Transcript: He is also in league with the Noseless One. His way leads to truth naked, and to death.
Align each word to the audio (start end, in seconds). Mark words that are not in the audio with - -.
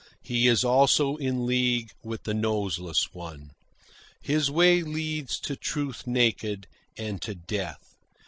He 0.23 0.47
is 0.47 0.63
also 0.63 1.15
in 1.17 1.45
league 1.45 1.91
with 2.03 2.23
the 2.23 2.33
Noseless 2.33 3.13
One. 3.13 3.51
His 4.19 4.49
way 4.49 4.81
leads 4.81 5.39
to 5.41 5.55
truth 5.55 6.07
naked, 6.07 6.65
and 6.97 7.21
to 7.21 7.35
death. 7.35 7.93